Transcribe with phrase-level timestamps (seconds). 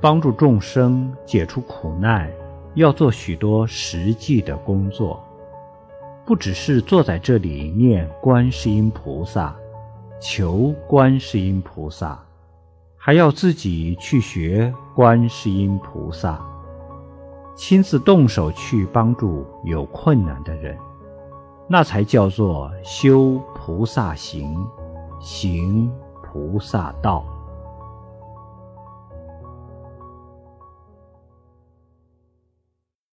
[0.00, 2.30] 帮助众生解除苦难
[2.74, 5.22] 要做许多实际的工作。
[6.24, 9.54] 不只是坐在这里念观世音菩萨
[10.20, 12.16] 求观世音菩萨
[12.96, 16.40] 还要自己去学观世音菩萨。
[17.56, 20.78] 亲自动手去帮助有困难的人
[21.68, 24.56] 那才叫做修菩萨行
[25.20, 25.92] 行
[26.22, 27.39] 菩萨道。